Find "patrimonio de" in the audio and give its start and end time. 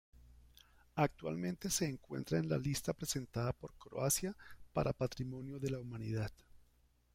4.93-5.69